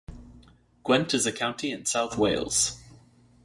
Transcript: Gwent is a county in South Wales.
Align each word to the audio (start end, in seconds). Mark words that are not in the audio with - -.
Gwent 0.83 1.13
is 1.13 1.27
a 1.27 1.31
county 1.31 1.69
in 1.71 1.85
South 1.85 2.17
Wales. 2.17 2.81